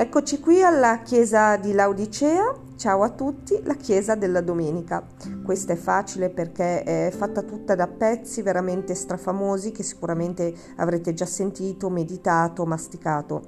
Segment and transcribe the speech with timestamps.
[0.00, 2.54] Eccoci qui alla chiesa di Laodicea.
[2.76, 5.04] Ciao a tutti, la chiesa della domenica.
[5.44, 11.26] Questa è facile perché è fatta tutta da pezzi veramente strafamosi che sicuramente avrete già
[11.26, 13.42] sentito, meditato, masticato.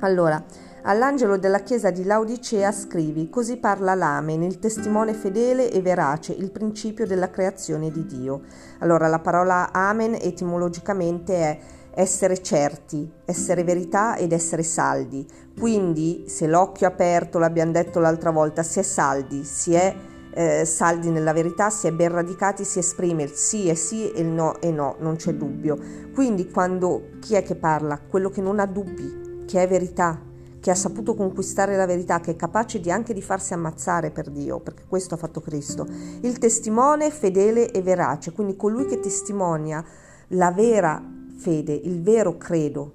[0.00, 0.44] Allora,
[0.82, 6.50] all'angelo della chiesa di Laodicea scrivi: Così parla l'Amen, il testimone fedele e verace, il
[6.50, 8.42] principio della creazione di Dio.
[8.80, 11.58] Allora, la parola Amen etimologicamente è
[11.94, 15.26] essere certi, essere verità ed essere saldi.
[15.58, 19.94] Quindi, se l'occhio aperto, l'abbiamo detto l'altra volta, si è saldi, si è
[20.34, 24.22] eh, saldi nella verità, si è ben radicati, si esprime il sì è sì e
[24.22, 25.78] il no è no, non c'è dubbio.
[26.14, 28.00] Quindi, quando chi è che parla?
[28.00, 30.20] Quello che non ha dubbi, che è verità,
[30.58, 34.30] che ha saputo conquistare la verità, che è capace di anche di farsi ammazzare per
[34.30, 35.86] Dio, perché questo ha fatto Cristo.
[36.20, 39.84] Il testimone fedele e verace, quindi colui che testimonia
[40.28, 42.92] la vera fede, il vero credo,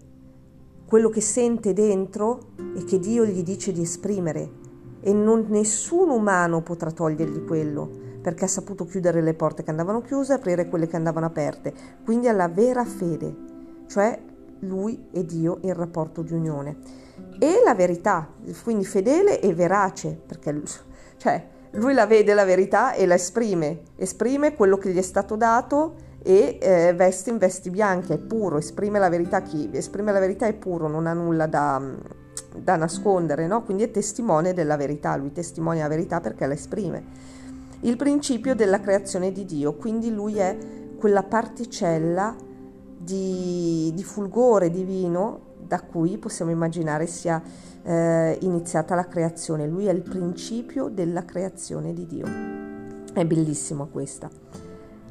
[0.86, 4.66] quello che sente dentro e che Dio gli dice di esprimere
[5.02, 10.02] e non, nessun umano potrà togliergli quello perché ha saputo chiudere le porte che andavano
[10.02, 11.73] chiuse e aprire quelle che andavano aperte.
[12.03, 13.34] Quindi alla vera fede,
[13.88, 14.20] cioè
[14.59, 16.78] lui e Dio in rapporto di unione.
[17.40, 18.28] E la verità,
[18.64, 20.62] quindi fedele e verace, perché
[21.16, 25.36] cioè, lui la vede la verità e la esprime, esprime quello che gli è stato
[25.36, 30.20] dato e eh, veste in vesti bianche, è puro, esprime la verità, chi esprime la
[30.20, 31.82] verità è puro, non ha nulla da,
[32.56, 33.64] da nascondere, no?
[33.64, 37.36] quindi è testimone della verità, lui testimonia la verità perché la esprime.
[37.82, 40.58] Il principio della creazione di Dio, quindi lui è
[40.98, 42.36] quella particella
[42.98, 47.42] di, di fulgore divino da cui possiamo immaginare sia
[47.84, 52.26] eh, iniziata la creazione, lui è il principio della creazione di Dio.
[53.14, 54.30] È bellissima questa.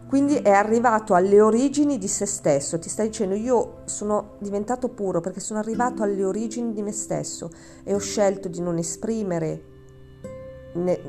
[0.09, 5.21] Quindi è arrivato alle origini di se stesso, ti sta dicendo io sono diventato puro
[5.21, 7.51] perché sono arrivato alle origini di me stesso
[7.83, 9.63] e ho scelto di non esprimere,
[10.75, 11.01] ne,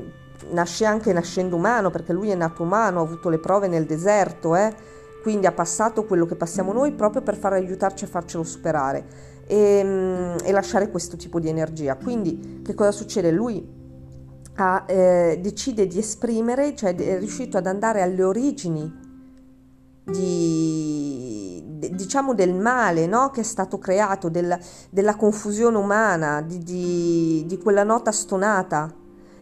[0.50, 4.56] nasce anche nascendo umano perché lui è nato umano, ha avuto le prove nel deserto,
[4.56, 4.74] eh?
[5.22, 9.04] quindi ha passato quello che passiamo noi proprio per far aiutarci a farcelo superare
[9.46, 11.96] e, mm, e lasciare questo tipo di energia.
[11.96, 13.30] Quindi che cosa succede?
[13.30, 13.77] Lui
[14.60, 19.06] ha, eh, decide di esprimere, cioè è riuscito ad andare alle origini
[20.04, 23.30] di, diciamo del male no?
[23.30, 24.58] che è stato creato, del,
[24.90, 28.92] della confusione umana, di, di, di, quella nota stonata.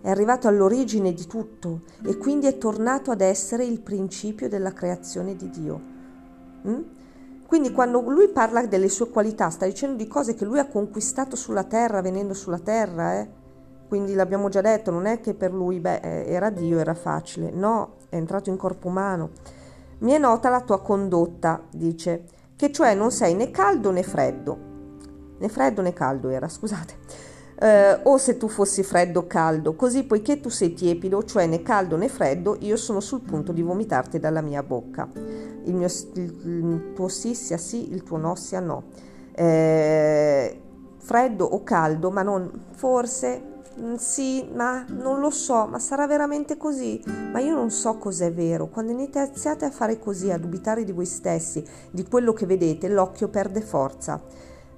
[0.02, 5.34] È arrivato all'origine di tutto e quindi è tornato ad essere il principio della creazione
[5.34, 5.80] di Dio.
[6.68, 6.82] Mm?
[7.46, 11.36] Quindi quando lui parla delle sue qualità, sta dicendo di cose che lui ha conquistato
[11.36, 13.44] sulla terra, venendo sulla terra, eh?
[13.88, 17.50] Quindi l'abbiamo già detto, non è che per lui beh, eh, era Dio, era facile,
[17.50, 19.30] no, è entrato in corpo umano.
[19.98, 22.24] Mi è nota la tua condotta, dice,
[22.56, 24.58] che cioè non sei né caldo né freddo.
[25.38, 26.94] Né freddo né caldo era, scusate.
[27.58, 31.62] Eh, o se tu fossi freddo o caldo, così poiché tu sei tiepido, cioè né
[31.62, 35.08] caldo né freddo, io sono sul punto di vomitarti dalla mia bocca.
[35.14, 38.84] Il, mio, il, il tuo sì sia sì, il tuo no sia no.
[39.32, 40.60] Eh,
[40.98, 43.54] freddo o caldo, ma non forse
[43.96, 47.02] sì, ma non lo so, ma sarà veramente così?
[47.30, 48.68] Ma io non so cos'è vero.
[48.68, 53.28] Quando iniziate a fare così, a dubitare di voi stessi, di quello che vedete, l'occhio
[53.28, 54.20] perde forza.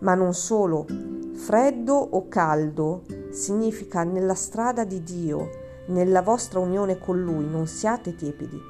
[0.00, 0.86] Ma non solo.
[1.34, 5.50] Freddo o caldo significa nella strada di Dio,
[5.86, 8.60] nella vostra unione con Lui, non siate tiepidi.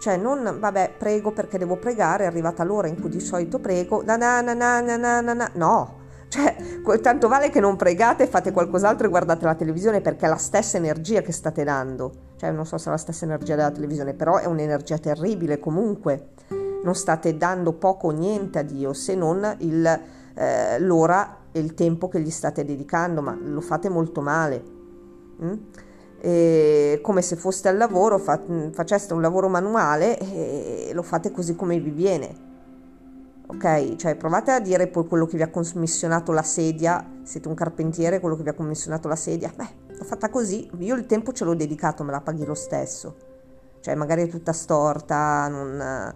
[0.00, 4.02] Cioè, non, vabbè, prego perché devo pregare, è arrivata l'ora in cui di solito prego,
[4.04, 5.97] na na na na na na na, no,
[6.28, 6.54] cioè,
[7.00, 10.76] tanto vale che non pregate, fate qualcos'altro e guardate la televisione perché è la stessa
[10.76, 12.12] energia che state dando.
[12.36, 16.28] Cioè, non so se è la stessa energia della televisione, però è un'energia terribile comunque.
[16.84, 20.00] Non state dando poco o niente a Dio se non il,
[20.34, 24.62] eh, l'ora e il tempo che gli state dedicando, ma lo fate molto male.
[25.42, 25.52] Mm?
[26.20, 28.40] E come se foste al lavoro, fa,
[28.72, 32.47] faceste un lavoro manuale e lo fate così come vi viene
[33.48, 33.96] ok?
[33.96, 38.20] Cioè provate a dire poi quello che vi ha commissionato la sedia, siete un carpentiere,
[38.20, 41.44] quello che vi ha commissionato la sedia, beh, l'ho fatta così, io il tempo ce
[41.44, 43.26] l'ho dedicato, me la paghi lo stesso.
[43.80, 46.14] Cioè magari è tutta storta, non,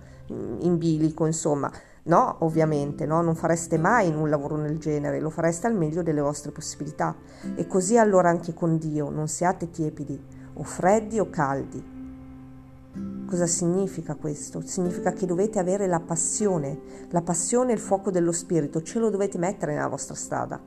[0.60, 1.70] in bilico, insomma.
[2.04, 3.22] No, ovviamente, no?
[3.22, 7.14] non fareste mai un lavoro del genere, lo fareste al meglio delle vostre possibilità.
[7.54, 10.20] E così allora anche con Dio, non siate tiepidi,
[10.54, 11.91] o freddi o caldi,
[13.26, 14.60] Cosa significa questo?
[14.60, 19.08] Significa che dovete avere la passione, la passione e il fuoco dello spirito, ce lo
[19.08, 20.60] dovete mettere nella vostra strada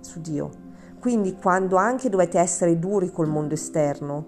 [0.00, 0.50] su Dio.
[0.98, 4.26] Quindi quando anche dovete essere duri col mondo esterno,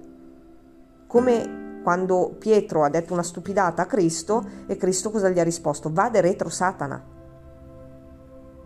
[1.07, 5.91] come quando Pietro ha detto una stupidata a Cristo e Cristo cosa gli ha risposto?
[5.91, 7.03] Vade retro Satana.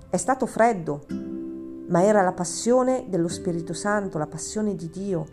[0.08, 1.06] È stato freddo,
[1.88, 5.26] ma era la passione dello Spirito Santo, la passione di Dio,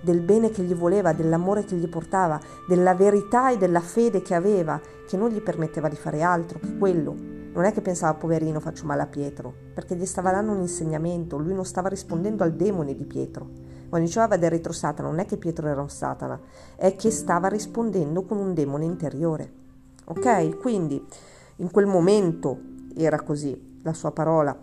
[0.00, 4.34] del bene che gli voleva, dell'amore che gli portava, della verità e della fede che
[4.34, 7.14] aveva, che non gli permetteva di fare altro che quello.
[7.52, 11.36] Non è che pensava, poverino, faccio male a Pietro, perché gli stava dando un insegnamento,
[11.36, 13.48] lui non stava rispondendo al demone di Pietro.
[13.88, 16.40] Quando diceva vada retro Satana, non è che Pietro era un Satana,
[16.76, 19.52] è che stava rispondendo con un demone interiore.
[20.04, 20.58] Ok?
[20.58, 21.04] Quindi
[21.56, 22.58] in quel momento
[22.96, 24.56] era così la sua parola.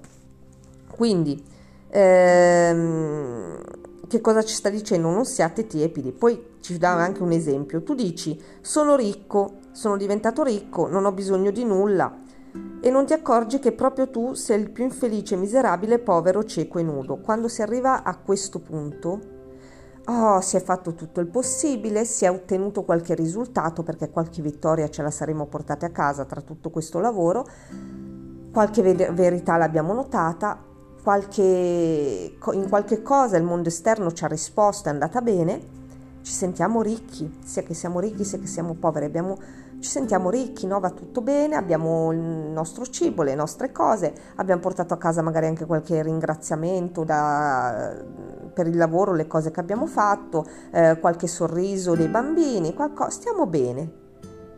[0.90, 1.44] Quindi,
[1.90, 3.60] ehm,
[4.08, 5.10] che cosa ci sta dicendo?
[5.10, 6.12] Non siate tiepidi.
[6.12, 7.84] Poi ci dà anche un esempio.
[7.84, 12.26] Tu dici, sono ricco, sono diventato ricco, non ho bisogno di nulla.
[12.82, 16.84] E non ti accorgi che proprio tu sei il più infelice, miserabile, povero, cieco e
[16.84, 17.18] nudo.
[17.18, 19.36] Quando si arriva a questo punto,
[20.10, 24.90] Oh, si è fatto tutto il possibile, si è ottenuto qualche risultato perché qualche vittoria
[24.90, 27.46] ce la saremmo portate a casa tra tutto questo lavoro,
[28.54, 28.82] qualche
[29.12, 30.64] verità l'abbiamo notata,
[31.08, 35.62] qualche, in qualche cosa il mondo esterno ci ha risposto, è andata bene,
[36.22, 39.38] ci sentiamo ricchi, sia che siamo ricchi sia che siamo poveri, abbiamo,
[39.80, 40.82] ci sentiamo ricchi, no?
[40.82, 45.46] va tutto bene, abbiamo il nostro cibo, le nostre cose, abbiamo portato a casa magari
[45.46, 47.96] anche qualche ringraziamento da,
[48.54, 53.46] per il lavoro, le cose che abbiamo fatto, eh, qualche sorriso dei bambini, qualcosa, stiamo
[53.46, 53.92] bene,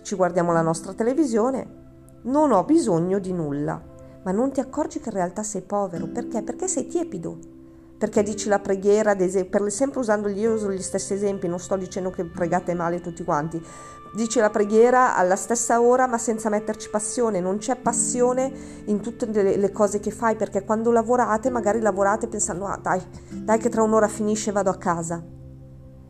[0.01, 1.67] ci guardiamo la nostra televisione,
[2.23, 3.88] non ho bisogno di nulla
[4.23, 6.07] ma non ti accorgi che in realtà sei povero.
[6.07, 6.41] Perché?
[6.41, 7.37] Perché sei tiepido.
[7.97, 12.09] Perché dici la preghiera, per, sempre usando gli, uso gli stessi esempi, non sto dicendo
[12.11, 13.61] che pregate male tutti quanti.
[14.13, 18.51] Dici la preghiera alla stessa ora ma senza metterci passione, non c'è passione
[18.85, 22.99] in tutte le, le cose che fai perché quando lavorate magari lavorate pensando ah dai,
[23.31, 25.23] dai che tra un'ora finisce e vado a casa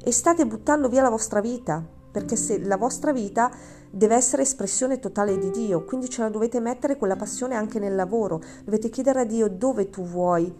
[0.01, 3.51] e state buttando via la vostra vita perché se la vostra vita
[3.89, 7.95] deve essere espressione totale di Dio, quindi ce la dovete mettere quella passione anche nel
[7.95, 10.53] lavoro, dovete chiedere a Dio dove tu vuoi,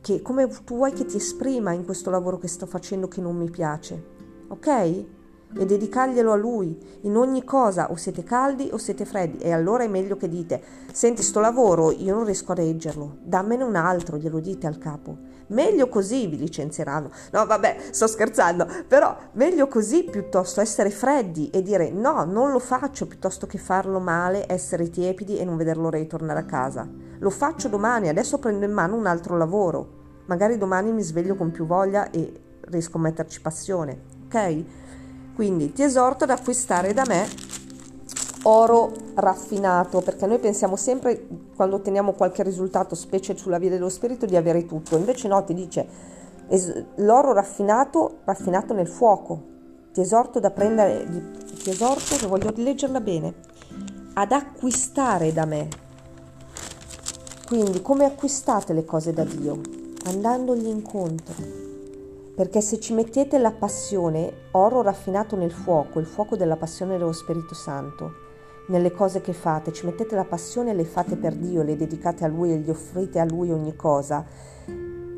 [0.00, 3.36] che, come tu vuoi che ti esprima in questo lavoro che sto facendo che non
[3.36, 4.02] mi piace,
[4.48, 5.04] ok?
[5.56, 9.84] E dedicarglielo a Lui in ogni cosa, o siete caldi o siete freddi, e allora
[9.84, 10.62] è meglio che dite,
[10.92, 15.28] senti sto lavoro, io non riesco a reggerlo, dammene un altro, glielo dite al capo
[15.48, 17.10] Meglio così vi licenzieranno.
[17.32, 22.58] No, vabbè, sto scherzando, però meglio così piuttosto essere freddi e dire no, non lo
[22.58, 26.86] faccio piuttosto che farlo male, essere tiepidi e non veder l'ora di tornare a casa.
[27.18, 29.96] Lo faccio domani, adesso prendo in mano un altro lavoro.
[30.26, 34.64] Magari domani mi sveglio con più voglia e riesco a metterci passione, ok?
[35.38, 37.24] Quindi ti esorto ad acquistare da me
[38.42, 44.26] oro raffinato, perché noi pensiamo sempre, quando otteniamo qualche risultato, specie sulla via dello spirito,
[44.26, 44.96] di avere tutto.
[44.96, 45.86] Invece no, ti dice
[46.96, 49.40] l'oro raffinato, raffinato nel fuoco.
[49.92, 51.06] Ti esorto da prendere,
[51.62, 53.34] ti esorto, che voglio leggerla bene,
[54.14, 55.68] ad acquistare da me.
[57.46, 59.60] Quindi come acquistate le cose da Dio?
[60.06, 61.57] Andandogli incontro.
[62.38, 67.10] Perché se ci mettete la passione, oro raffinato nel fuoco, il fuoco della passione dello
[67.10, 68.12] Spirito Santo,
[68.68, 72.24] nelle cose che fate, ci mettete la passione e le fate per Dio, le dedicate
[72.24, 74.24] a Lui e gli offrite a Lui ogni cosa,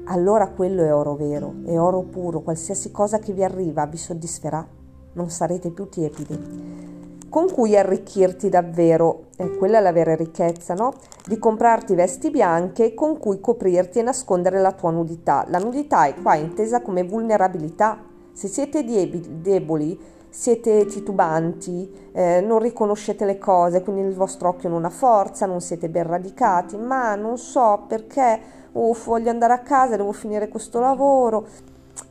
[0.04, 4.66] allora quello è oro vero, è oro puro, qualsiasi cosa che vi arriva vi soddisferà,
[5.12, 6.89] non sarete più tiepidi.
[7.30, 10.94] Con cui arricchirti davvero, eh, quella la vera ricchezza, no?
[11.24, 15.44] Di comprarti vesti bianche con cui coprirti e nascondere la tua nudità.
[15.46, 18.00] La nudità è qua intesa come vulnerabilità.
[18.32, 19.96] Se siete deboli,
[20.28, 25.60] siete titubanti, eh, non riconoscete le cose, quindi il vostro occhio non ha forza, non
[25.60, 28.40] siete ben radicati, ma non so perché,
[28.72, 31.46] uff, voglio andare a casa, devo finire questo lavoro.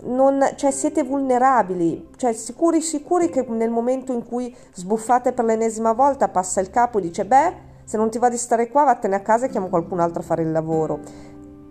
[0.02, 5.92] Non, cioè siete vulnerabili, cioè sicuri sicuri che nel momento in cui sbuffate per l'ennesima
[5.92, 9.16] volta passa il capo e dice beh se non ti va di stare qua vattene
[9.16, 11.00] a casa e chiamo qualcun altro a fare il lavoro.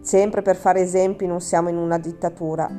[0.02, 2.70] Sempre per fare esempi non siamo in una dittatura,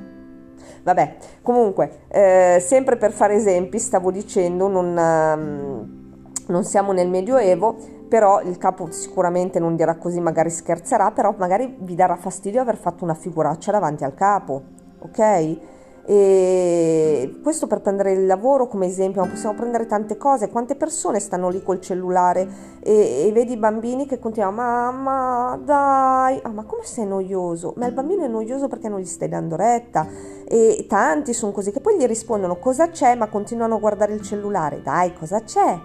[0.83, 7.75] Vabbè, comunque, eh, sempre per fare esempi, stavo dicendo, non, um, non siamo nel Medioevo,
[8.07, 12.77] però il capo sicuramente non dirà così, magari scherzerà, però magari vi darà fastidio aver
[12.77, 14.63] fatto una figuraccia davanti al capo,
[14.99, 15.57] ok?
[16.09, 20.49] E questo per prendere il lavoro come esempio, ma possiamo prendere tante cose.
[20.49, 22.47] Quante persone stanno lì col cellulare
[22.81, 27.73] e, e vedi i bambini che continuano, mamma, dai, ah, ma come sei noioso?
[27.77, 30.07] Ma il bambino è noioso perché non gli stai dando retta.
[30.45, 34.21] E tanti sono così che poi gli rispondono cosa c'è, ma continuano a guardare il
[34.23, 34.81] cellulare.
[34.81, 35.77] Dai, cosa c'è?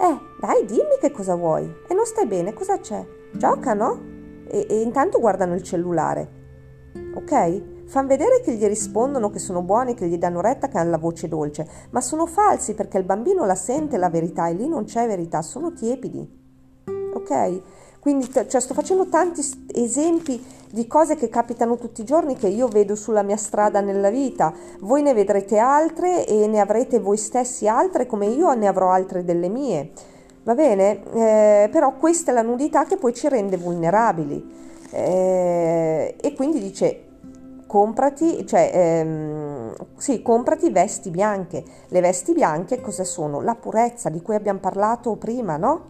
[0.00, 1.64] Eh, dai, dimmi che cosa vuoi.
[1.88, 3.02] E non stai bene, cosa c'è?
[3.32, 3.98] Giocano?
[4.48, 6.28] E, e intanto guardano il cellulare.
[7.14, 7.62] Ok?
[7.92, 10.96] Fanno vedere che gli rispondono che sono buoni, che gli danno retta, che hanno la
[10.96, 14.84] voce dolce, ma sono falsi perché il bambino la sente la verità e lì non
[14.84, 16.26] c'è verità, sono tiepidi.
[17.12, 17.60] Ok?
[18.00, 19.42] Quindi cioè, sto facendo tanti
[19.74, 24.08] esempi di cose che capitano tutti i giorni che io vedo sulla mia strada nella
[24.08, 24.54] vita.
[24.80, 29.22] Voi ne vedrete altre e ne avrete voi stessi altre come io ne avrò altre
[29.22, 29.90] delle mie.
[30.44, 31.02] Va bene?
[31.12, 34.60] Eh, però questa è la nudità che poi ci rende vulnerabili.
[34.92, 37.10] Eh, e quindi dice
[37.72, 41.64] comprati, cioè, ehm, sì, comprati vesti bianche.
[41.88, 43.40] Le vesti bianche cosa sono?
[43.40, 45.80] La purezza di cui abbiamo parlato prima, no?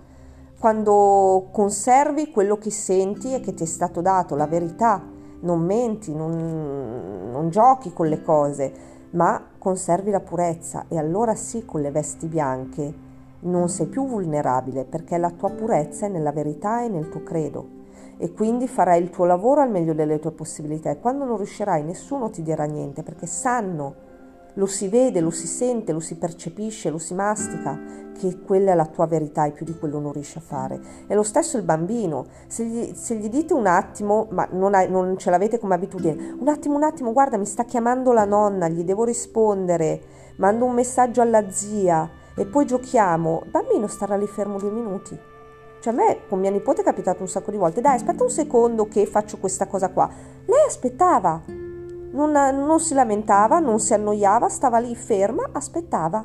[0.60, 5.02] Quando conservi quello che senti e che ti è stato dato, la verità,
[5.40, 8.72] non menti, non, non giochi con le cose,
[9.10, 13.10] ma conservi la purezza e allora sì, con le vesti bianche
[13.40, 17.81] non sei più vulnerabile perché la tua purezza è nella verità e nel tuo credo
[18.16, 20.90] e quindi farai il tuo lavoro al meglio delle tue possibilità.
[20.90, 24.10] E quando non riuscirai nessuno ti dirà niente perché sanno,
[24.54, 27.78] lo si vede, lo si sente, lo si percepisce, lo si mastica
[28.18, 30.80] che quella è la tua verità e più di quello non riesci a fare.
[31.06, 34.90] È lo stesso il bambino, se gli, se gli dite un attimo, ma non, hai,
[34.90, 38.68] non ce l'avete come abitudine, un attimo, un attimo, guarda mi sta chiamando la nonna,
[38.68, 40.00] gli devo rispondere,
[40.36, 45.30] mando un messaggio alla zia e poi giochiamo, il bambino starà lì fermo due minuti
[45.82, 48.30] cioè a me con mia nipote è capitato un sacco di volte, dai aspetta un
[48.30, 50.08] secondo che faccio questa cosa qua.
[50.46, 56.24] Lei aspettava, non, non si lamentava, non si annoiava, stava lì ferma, aspettava.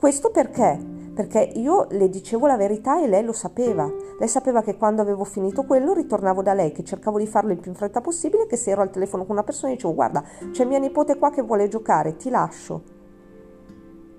[0.00, 0.96] Questo perché?
[1.14, 3.86] Perché io le dicevo la verità e lei lo sapeva.
[4.18, 7.58] Lei sapeva che quando avevo finito quello ritornavo da lei, che cercavo di farlo il
[7.58, 10.64] più in fretta possibile, che se ero al telefono con una persona dicevo guarda c'è
[10.64, 12.96] mia nipote qua che vuole giocare, ti lascio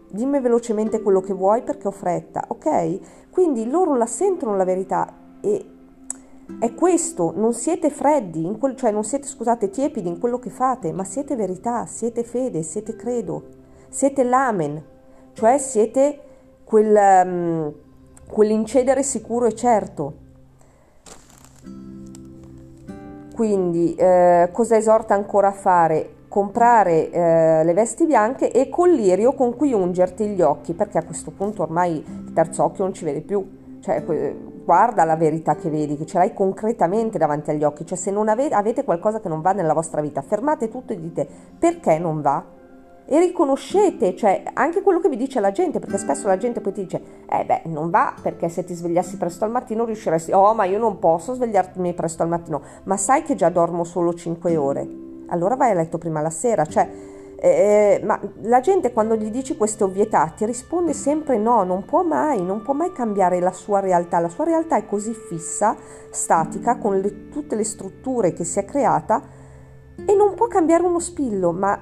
[0.10, 3.30] dimmi velocemente quello che vuoi perché ho fretta, ok?
[3.30, 5.66] Quindi loro la sentono la verità e
[6.60, 10.92] è questo, non siete freddi, quel, cioè non siete, scusate, tiepidi in quello che fate,
[10.92, 13.44] ma siete verità, siete fede, siete credo,
[13.90, 14.84] siete l'amen,
[15.34, 16.20] cioè siete
[16.64, 17.74] quel, um,
[18.28, 20.14] quell'incedere sicuro e certo.
[23.34, 26.16] Quindi eh, cosa esorta ancora a fare?
[26.30, 31.04] Comprare eh, le vesti bianche e col lirio con cui ungerti gli occhi, perché a
[31.04, 33.58] questo punto ormai il terzo occhio non ci vede più.
[33.82, 34.04] Cioè,
[34.64, 37.86] guarda la verità che vedi, che ce l'hai concretamente davanti agli occhi.
[37.86, 41.00] Cioè, se non avete, avete qualcosa che non va nella vostra vita, fermate tutto e
[41.00, 42.58] dite perché non va?
[43.12, 46.74] e riconoscete, cioè anche quello che vi dice la gente, perché spesso la gente poi
[46.74, 50.54] ti dice, eh beh, non va perché se ti svegliassi presto al mattino riusciresti, oh
[50.54, 54.56] ma io non posso svegliarmi presto al mattino, ma sai che già dormo solo 5
[54.58, 56.90] ore allora vai a letto prima la sera, cioè,
[57.42, 62.04] eh, ma la gente quando gli dici queste ovvietà ti risponde sempre no, non può
[62.04, 65.76] mai, non può mai cambiare la sua realtà, la sua realtà è così fissa,
[66.12, 69.22] statica, con le, tutte le strutture che si è creata
[70.06, 71.80] e non può cambiare uno spillo, ma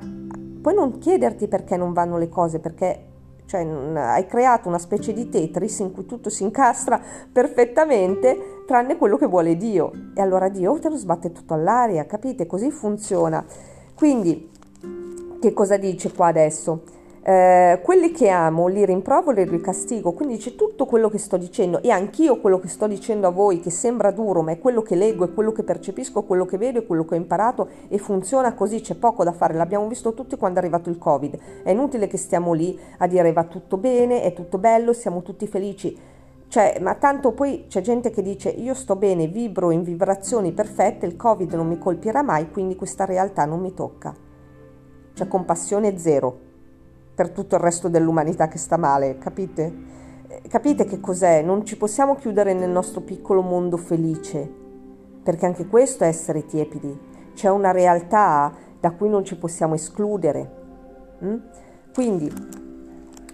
[0.61, 3.06] puoi non chiederti perché non vanno le cose, perché
[3.47, 7.01] cioè hai creato una specie di Tetris in cui tutto si incastra
[7.31, 12.45] perfettamente tranne quello che vuole Dio e allora Dio te lo sbatte tutto all'aria, capite?
[12.45, 13.43] Così funziona.
[13.95, 14.51] Quindi
[15.39, 16.83] che cosa dice qua adesso?
[17.29, 21.35] Eh, quelli che amo li rimprovero e li castigo, quindi dice tutto quello che sto
[21.35, 24.81] dicendo e anch'io quello che sto dicendo a voi che sembra duro, ma è quello
[24.81, 27.97] che leggo, è quello che percepisco, quello che vedo, è quello che ho imparato e
[27.97, 31.37] funziona così, c'è poco da fare, l'abbiamo visto tutti quando è arrivato il Covid.
[31.63, 35.47] È inutile che stiamo lì a dire va tutto bene, è tutto bello, siamo tutti
[35.47, 35.99] felici.
[36.47, 41.05] Cioè, ma tanto poi c'è gente che dice io sto bene, vibro in vibrazioni perfette,
[41.05, 44.15] il Covid non mi colpirà mai, quindi questa realtà non mi tocca.
[45.13, 46.45] C'è compassione zero
[47.17, 49.73] per tutto il resto dell'umanità che sta male, capite?
[50.27, 51.41] Eh, capite che cos'è?
[51.41, 54.47] Non ci possiamo chiudere nel nostro piccolo mondo felice,
[55.23, 56.95] perché anche questo è essere tiepidi.
[57.33, 60.51] C'è una realtà da cui non ci possiamo escludere.
[61.23, 61.37] Mm?
[61.91, 62.31] Quindi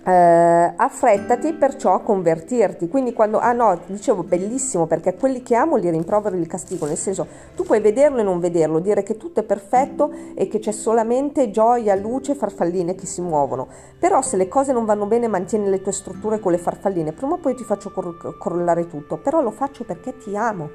[0.06, 2.88] eh, affrettati perciò a convertirti.
[2.88, 6.86] Quindi quando, ah no, dicevo bellissimo perché quelli che amo li rimprovero e li castigo,
[6.86, 10.60] nel senso tu puoi vederlo e non vederlo, dire che tutto è perfetto e che
[10.60, 13.68] c'è solamente gioia, luce, farfalline che si muovono.
[13.98, 17.34] Però se le cose non vanno bene mantieni le tue strutture con le farfalline, prima
[17.34, 20.70] o poi ti faccio cor- crollare tutto, però lo faccio perché ti amo.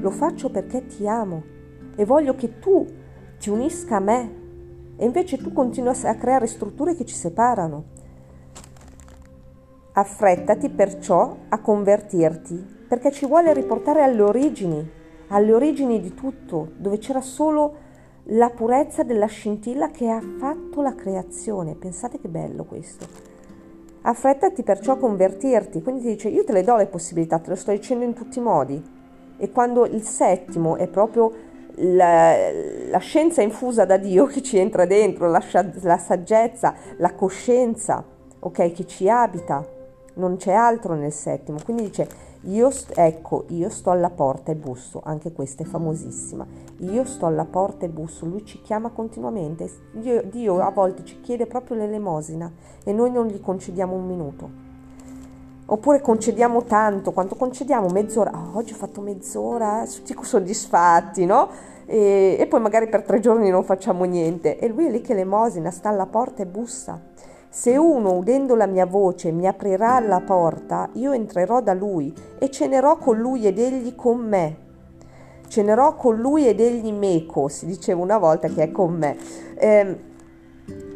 [0.00, 1.42] Lo faccio perché ti amo
[1.96, 2.86] e voglio che tu
[3.38, 4.40] ti unisca a me.
[4.96, 8.00] E invece tu continui a creare strutture che ci separano.
[9.94, 14.90] Affrettati perciò a convertirti, perché ci vuole riportare alle origini,
[15.28, 17.74] alle origini di tutto, dove c'era solo
[18.26, 21.74] la purezza della scintilla che ha fatto la creazione.
[21.74, 23.06] Pensate che bello questo.
[24.00, 27.56] Affrettati perciò a convertirti, quindi ti dice io te le do le possibilità, te lo
[27.56, 28.82] sto dicendo in tutti i modi.
[29.36, 31.30] E quando il settimo è proprio
[31.74, 32.34] la,
[32.88, 35.42] la scienza infusa da Dio che ci entra dentro, la,
[35.82, 38.02] la saggezza, la coscienza,
[38.38, 39.80] ok, che ci abita,
[40.14, 41.58] non c'è altro nel settimo.
[41.64, 42.08] Quindi dice,
[42.46, 46.44] Io, ecco, io sto alla porta e busso, anche questa è famosissima.
[46.78, 49.70] Io sto alla porta e busso, lui ci chiama continuamente.
[49.92, 52.50] Dio, Dio a volte ci chiede proprio l'elemosina
[52.82, 54.50] e noi non gli concediamo un minuto.
[55.66, 57.86] Oppure concediamo tanto, quanto concediamo?
[57.90, 58.32] Mezz'ora.
[58.34, 61.48] Oh, oggi ho fatto mezz'ora, tutti soddisfatti, no?
[61.86, 64.58] E, e poi magari per tre giorni non facciamo niente.
[64.58, 67.00] E lui è lì che l'elemosina sta alla porta e bussa.
[67.54, 72.50] Se uno, udendo la mia voce, mi aprirà la porta, io entrerò da lui e
[72.50, 74.56] cenerò con lui ed egli con me.
[75.48, 79.18] Cenerò con lui ed egli meco, si diceva una volta che è con me.
[79.58, 80.00] Eh,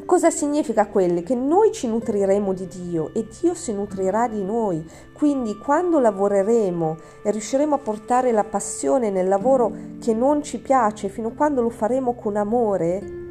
[0.07, 1.21] cosa significa quello?
[1.21, 4.83] Che noi ci nutriremo di Dio e Dio si nutrirà di noi.
[5.13, 11.11] Quindi quando lavoreremo e riusciremo a portare la passione nel lavoro che non ci piace,
[11.11, 13.25] fino a quando lo faremo con amore,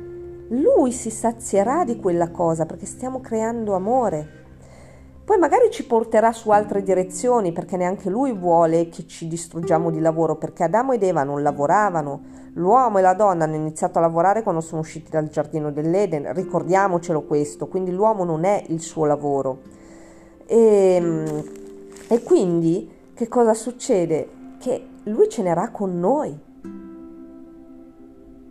[0.49, 4.43] lui si sazierà di quella cosa perché stiamo creando amore.
[5.25, 9.99] Poi magari ci porterà su altre direzioni perché neanche lui vuole che ci distruggiamo di
[9.99, 12.21] lavoro perché Adamo ed Eva non lavoravano.
[12.53, 17.23] L'uomo e la donna hanno iniziato a lavorare quando sono usciti dal giardino dell'Eden, ricordiamocelo
[17.23, 19.61] questo, quindi l'uomo non è il suo lavoro.
[20.45, 20.57] E,
[20.95, 21.43] ehm,
[22.07, 24.29] e quindi che cosa succede?
[24.59, 26.37] Che lui cenerà con noi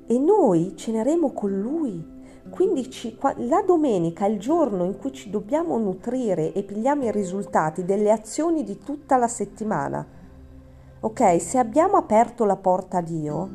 [0.06, 2.12] e noi ceneremo con lui.
[2.50, 7.10] Quindi ci, la domenica è il giorno in cui ci dobbiamo nutrire e pigliamo i
[7.10, 10.06] risultati delle azioni di tutta la settimana.
[11.00, 13.48] Ok, se abbiamo aperto la porta a Dio,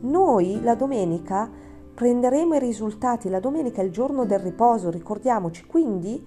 [0.00, 1.50] noi la domenica
[1.94, 3.28] prenderemo i risultati.
[3.28, 6.24] La domenica è il giorno del riposo, ricordiamoci, quindi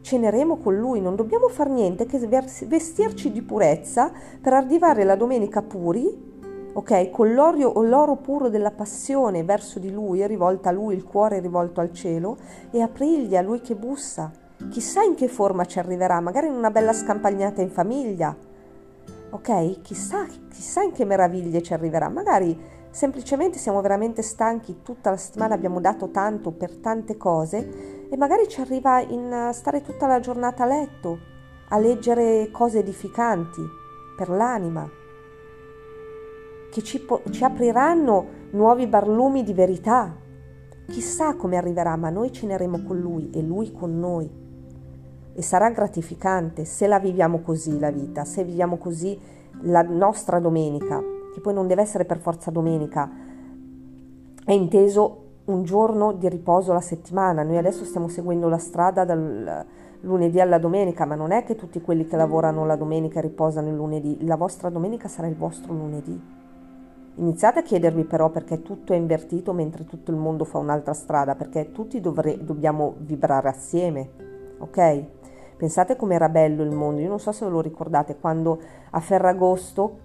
[0.00, 1.00] ceneremo con Lui.
[1.00, 4.10] Non dobbiamo fare niente che vestirci di purezza
[4.40, 6.29] per arrivare la domenica puri
[6.72, 7.10] ok?
[7.10, 11.80] Con l'oro, l'oro puro della passione verso di lui, rivolta a lui, il cuore rivolto
[11.80, 12.36] al cielo,
[12.70, 14.30] e aprirgli a lui che bussa.
[14.70, 18.36] Chissà in che forma ci arriverà, magari in una bella scampagnata in famiglia,
[19.30, 19.80] ok?
[19.80, 25.54] Chissà, chissà in che meraviglie ci arriverà, magari semplicemente siamo veramente stanchi, tutta la settimana
[25.54, 30.64] abbiamo dato tanto per tante cose e magari ci arriva in stare tutta la giornata
[30.64, 31.18] a letto,
[31.68, 33.62] a leggere cose edificanti
[34.16, 34.98] per l'anima
[36.70, 40.14] che ci, po- ci apriranno nuovi barlumi di verità.
[40.86, 44.30] Chissà come arriverà, ma noi ceneremo con Lui e Lui con noi.
[45.32, 49.18] E sarà gratificante se la viviamo così la vita, se viviamo così
[49.62, 51.00] la nostra domenica,
[51.32, 53.08] che poi non deve essere per forza domenica,
[54.44, 57.42] è inteso un giorno di riposo alla settimana.
[57.42, 59.64] Noi adesso stiamo seguendo la strada dal
[60.00, 63.74] lunedì alla domenica, ma non è che tutti quelli che lavorano la domenica riposano il
[63.74, 66.38] lunedì, la vostra domenica sarà il vostro lunedì.
[67.20, 71.34] Iniziate a chiedervi però perché tutto è invertito mentre tutto il mondo fa un'altra strada,
[71.34, 74.08] perché tutti dovre- dobbiamo vibrare assieme,
[74.56, 75.04] ok?
[75.54, 78.58] Pensate com'era bello il mondo, io non so se ve lo ricordate, quando
[78.92, 79.98] a Ferragosto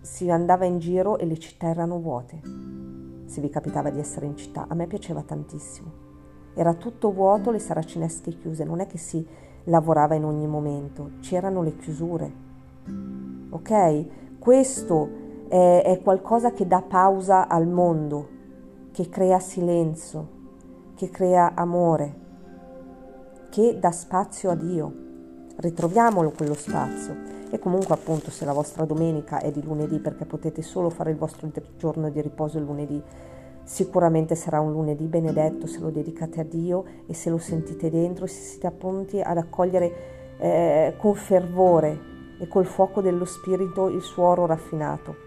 [0.00, 2.40] si andava in giro e le città erano vuote,
[3.26, 6.04] se vi capitava di essere in città, a me piaceva tantissimo.
[6.52, 9.24] Era tutto vuoto, le saracinesche chiuse, non è che si
[9.66, 12.32] lavorava in ogni momento, c'erano le chiusure,
[13.50, 14.38] ok?
[14.40, 18.28] Questo è, è qualcosa che dà pausa al mondo,
[18.92, 20.28] che crea silenzio,
[20.94, 22.24] che crea amore,
[23.50, 25.04] che dà spazio a Dio.
[25.56, 27.34] Ritroviamolo quello spazio.
[27.50, 31.16] E comunque appunto se la vostra domenica è di lunedì perché potete solo fare il
[31.16, 33.00] vostro giorno di riposo il lunedì,
[33.62, 38.24] sicuramente sarà un lunedì benedetto se lo dedicate a Dio e se lo sentite dentro
[38.24, 41.98] e se siete pronti ad accogliere eh, con fervore
[42.38, 45.25] e col fuoco dello Spirito il suo oro raffinato.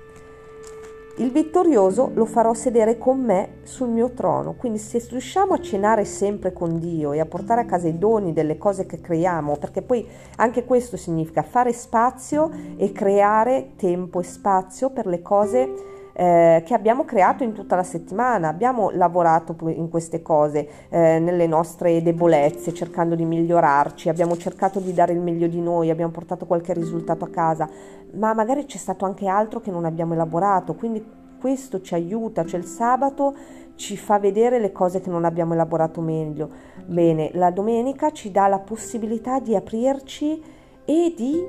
[1.19, 4.53] Il vittorioso lo farò sedere con me sul mio trono.
[4.53, 8.32] Quindi se riusciamo a cenare sempre con Dio e a portare a casa i doni
[8.32, 14.23] delle cose che creiamo, perché poi anche questo significa fare spazio e creare tempo e
[14.23, 18.49] spazio per le cose eh, che abbiamo creato in tutta la settimana.
[18.49, 24.93] Abbiamo lavorato in queste cose, eh, nelle nostre debolezze, cercando di migliorarci, abbiamo cercato di
[24.93, 27.69] dare il meglio di noi, abbiamo portato qualche risultato a casa,
[28.15, 31.01] ma magari c'è stato anche altro che non abbiamo elaborato, quindi
[31.39, 33.34] questo ci aiuta, cioè il sabato
[33.75, 36.49] ci fa vedere le cose che non abbiamo elaborato meglio.
[36.86, 40.43] Bene, la domenica ci dà la possibilità di aprirci
[40.84, 41.41] e di,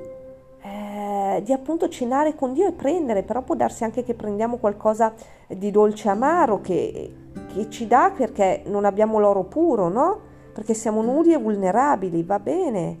[0.61, 5.13] eh, di appunto cenare con Dio e prendere, però può darsi anche che prendiamo qualcosa
[5.47, 7.13] di dolce amaro che,
[7.53, 10.19] che ci dà perché non abbiamo l'oro puro, no?
[10.53, 12.99] Perché siamo nudi e vulnerabili, va bene,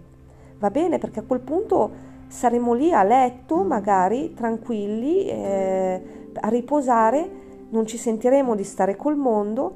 [0.57, 7.29] va bene perché a quel punto saremo lì a letto, magari tranquilli, eh, a riposare,
[7.69, 9.75] non ci sentiremo di stare col mondo,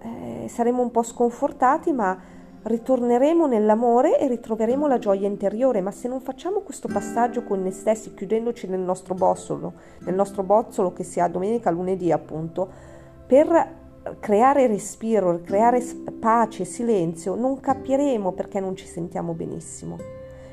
[0.00, 2.18] eh, saremo un po' sconfortati, ma
[2.64, 7.72] ritorneremo nell'amore e ritroveremo la gioia interiore, ma se non facciamo questo passaggio con noi
[7.72, 12.68] stessi, chiudendoci nel nostro bozzolo, nel nostro bozzolo che sia domenica, lunedì appunto,
[13.26, 13.82] per
[14.18, 15.82] creare respiro, creare
[16.18, 19.98] pace, silenzio, non capiremo perché non ci sentiamo benissimo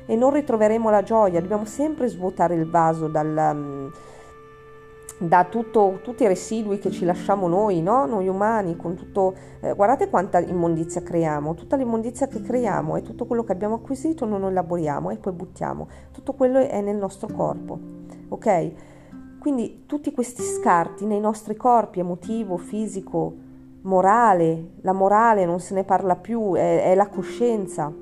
[0.06, 1.40] e non ritroveremo la gioia.
[1.40, 3.90] Dobbiamo sempre svuotare il vaso dal,
[5.22, 8.06] da tutto, tutti i residui che ci lasciamo noi, no?
[8.06, 13.26] noi umani, con tutto, eh, guardate quanta immondizia creiamo, tutta l'immondizia che creiamo e tutto
[13.26, 17.28] quello che abbiamo acquisito non lo elaboriamo e poi buttiamo, tutto quello è nel nostro
[17.32, 17.78] corpo,
[18.28, 18.72] ok?
[19.38, 23.34] Quindi tutti questi scarti nei nostri corpi, emotivo, fisico,
[23.82, 27.92] morale, la morale non se ne parla più, è, è la coscienza.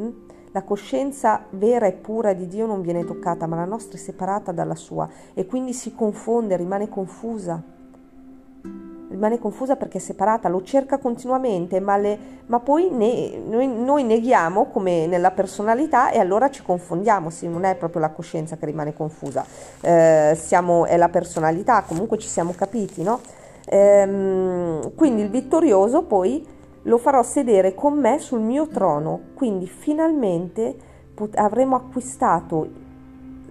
[0.00, 0.08] Mm?
[0.56, 4.52] La coscienza vera e pura di Dio non viene toccata, ma la nostra è separata
[4.52, 7.62] dalla sua e quindi si confonde, rimane confusa.
[9.10, 14.02] Rimane confusa perché è separata, lo cerca continuamente, ma, le, ma poi ne, noi, noi,
[14.04, 17.28] neghiamo come nella personalità e allora ci confondiamo.
[17.28, 19.44] Sì, non è proprio la coscienza che rimane confusa,
[19.82, 23.20] eh, siamo, è la personalità, comunque ci siamo capiti, no?
[23.66, 26.54] Ehm, quindi il vittorioso poi
[26.86, 30.74] lo farò sedere con me sul mio trono, quindi finalmente
[31.14, 32.68] pot- avremo acquistato,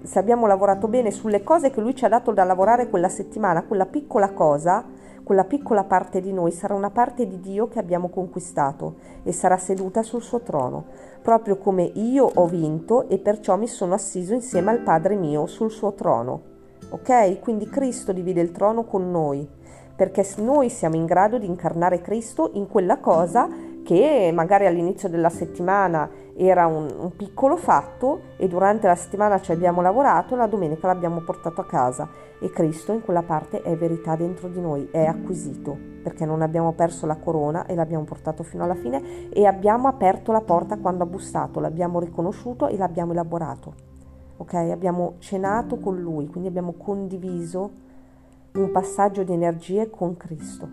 [0.03, 3.63] se abbiamo lavorato bene sulle cose che lui ci ha dato da lavorare quella settimana,
[3.63, 4.85] quella piccola cosa,
[5.23, 9.57] quella piccola parte di noi sarà una parte di Dio che abbiamo conquistato e sarà
[9.57, 10.85] seduta sul suo trono,
[11.21, 15.71] proprio come io ho vinto e perciò mi sono assiso insieme al Padre mio sul
[15.71, 16.53] suo trono.
[16.89, 17.39] Ok?
[17.39, 19.45] Quindi Cristo divide il trono con noi
[19.95, 23.47] perché noi siamo in grado di incarnare Cristo in quella cosa
[23.83, 29.51] che magari all'inizio della settimana era un, un, piccolo fatto e durante la settimana ci
[29.51, 34.15] abbiamo lavorato la domenica l'abbiamo portato a casa e Cristo in quella parte è verità
[34.15, 38.63] dentro di noi, è acquisito perché non abbiamo perso la corona e l'abbiamo portato fino
[38.63, 43.73] alla fine e abbiamo aperto la porta quando ha bussato, l'abbiamo riconosciuto e l'abbiamo elaborato.
[44.37, 44.53] Ok?
[44.53, 47.71] Abbiamo cenato con lui, quindi abbiamo condiviso
[48.55, 50.69] un passaggio di energie con Cristo.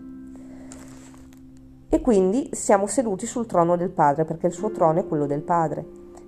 [1.89, 5.41] E quindi siamo seduti sul trono del Padre, perché il suo trono è quello del
[5.41, 5.85] Padre.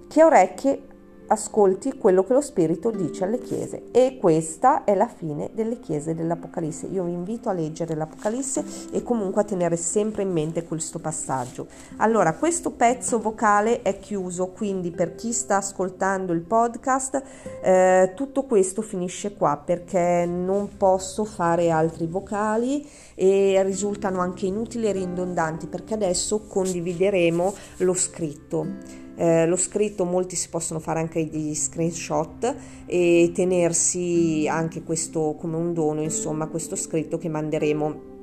[0.07, 0.81] Chi ha orecchie
[1.27, 6.13] ascolti quello che lo Spirito dice alle chiese e questa è la fine delle chiese
[6.15, 6.87] dell'Apocalisse.
[6.87, 11.67] Io vi invito a leggere l'Apocalisse e comunque a tenere sempre in mente questo passaggio.
[11.97, 17.21] Allora, questo pezzo vocale è chiuso, quindi per chi sta ascoltando il podcast,
[17.61, 24.87] eh, tutto questo finisce qua perché non posso fare altri vocali e risultano anche inutili
[24.87, 29.04] e ridondanti perché adesso condivideremo lo scritto.
[29.17, 35.55] Eh, lo scritto molti si possono fare anche degli screenshot e tenersi anche questo come
[35.55, 38.13] un dono, insomma, questo scritto che manderemo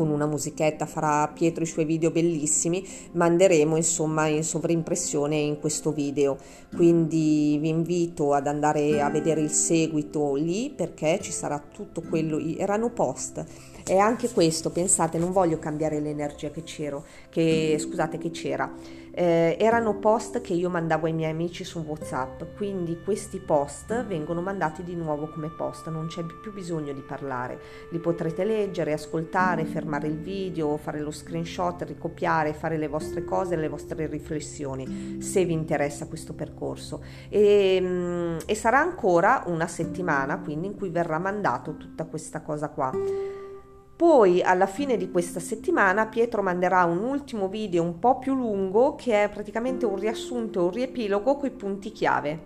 [0.00, 5.92] con una musichetta, farà Pietro i suoi video bellissimi, manderemo insomma in sovrimpressione in questo
[5.92, 6.38] video.
[6.74, 12.38] Quindi vi invito ad andare a vedere il seguito lì perché ci sarà tutto quello,
[12.56, 13.44] erano post.
[13.86, 18.72] E anche questo, pensate, non voglio cambiare l'energia che c'ero, che scusate che c'era
[19.20, 24.40] eh, erano post che io mandavo ai miei amici su WhatsApp, quindi questi post vengono
[24.40, 29.66] mandati di nuovo come post, non c'è più bisogno di parlare, li potrete leggere, ascoltare,
[29.66, 35.44] fermare il video, fare lo screenshot, ricopiare, fare le vostre cose, le vostre riflessioni, se
[35.44, 37.04] vi interessa questo percorso.
[37.28, 42.70] E, mm, e sarà ancora una settimana, quindi in cui verrà mandato tutta questa cosa
[42.70, 42.90] qua.
[44.00, 48.94] Poi alla fine di questa settimana Pietro manderà un ultimo video un po' più lungo
[48.94, 52.38] che è praticamente un riassunto, un riepilogo con i punti chiave.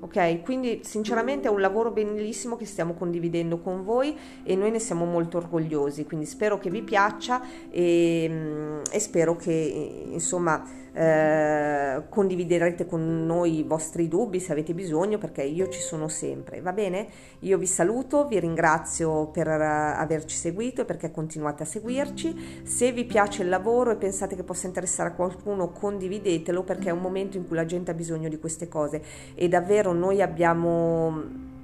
[0.00, 4.78] Ok, quindi sinceramente è un lavoro bellissimo che stiamo condividendo con voi e noi ne
[4.78, 10.62] siamo molto orgogliosi, quindi spero che vi piaccia e, mm, e spero che insomma
[10.96, 16.62] eh, condividerete con noi i vostri dubbi se avete bisogno perché io ci sono sempre,
[16.62, 17.06] va bene?
[17.40, 22.62] Io vi saluto, vi ringrazio per averci seguito e perché continuate a seguirci.
[22.64, 26.92] Se vi piace il lavoro e pensate che possa interessare a qualcuno, condividetelo perché è
[26.92, 29.02] un momento in cui la gente ha bisogno di queste cose
[29.34, 31.54] e davvero noi abbiamo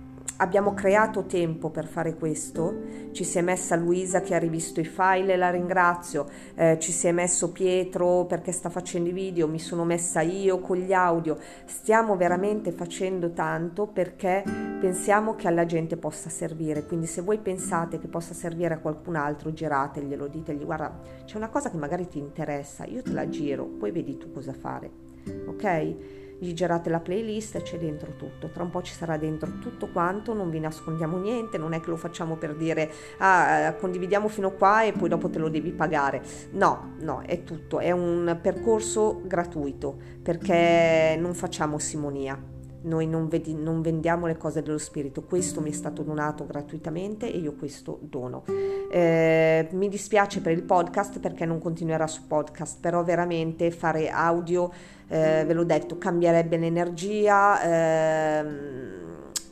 [0.42, 4.85] abbiamo creato tempo per fare questo, ci si è messa Luisa che ha rivisto i
[4.85, 6.26] file e la ringrazio,
[6.57, 10.59] eh, ci si è messo Pietro perché sta facendo i video, mi sono messa io
[10.59, 17.07] con gli audio, stiamo veramente facendo tanto perché pensiamo che alla gente possa servire, quindi
[17.07, 21.70] se voi pensate che possa servire a qualcun altro girateglielo, ditegli guarda c'è una cosa
[21.70, 24.90] che magari ti interessa, io te la giro, poi vedi tu cosa fare,
[25.46, 26.21] ok?
[26.42, 28.48] Gli girate la playlist c'è dentro tutto.
[28.48, 31.90] Tra un po' ci sarà dentro tutto quanto, non vi nascondiamo niente, non è che
[31.90, 35.70] lo facciamo per dire ah, eh, condividiamo fino qua e poi dopo te lo devi
[35.70, 36.20] pagare.
[36.52, 42.51] No, no, è tutto, è un percorso gratuito perché non facciamo simonia
[42.82, 47.32] noi non, vedi, non, vendiamo le cose dello spirito, questo mi è stato donato gratuitamente
[47.32, 48.44] e io questo dono.
[48.90, 54.70] Eh, mi dispiace per il podcast perché non continuerà su podcast, però veramente fare audio,
[55.08, 57.62] eh, ve l'ho detto, cambierebbe l'energia.
[57.62, 59.00] Eh,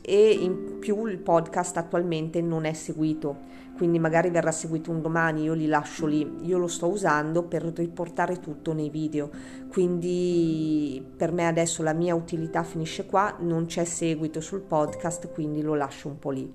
[0.01, 3.49] e in più il podcast attualmente non è seguito
[3.81, 7.63] quindi magari verrà seguito un domani, io li lascio lì, io lo sto usando per
[7.63, 9.31] riportare tutto nei video,
[9.69, 15.63] quindi per me adesso la mia utilità finisce qua, non c'è seguito sul podcast, quindi
[15.63, 16.53] lo lascio un po' lì.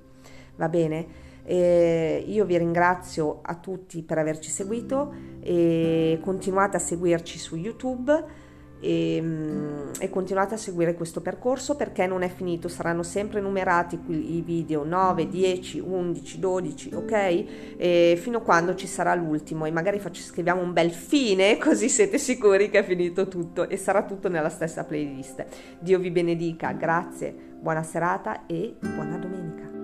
[0.55, 1.25] Va bene?
[1.43, 8.25] Eh, io vi ringrazio a tutti per averci seguito e continuate a seguirci su YouTube
[8.81, 13.99] e, mm, e, continuate a seguire questo percorso perché non è finito, saranno sempre numerati
[14.09, 17.45] i video 9, 10, 11, 12, ok?
[17.77, 21.89] E fino a quando ci sarà l'ultimo e magari faccio, scriviamo un bel fine così
[21.89, 25.45] siete sicuri che è finito tutto e sarà tutto nella stessa playlist.
[25.79, 29.76] Dio vi benedica, grazie, buona serata e buona domenica.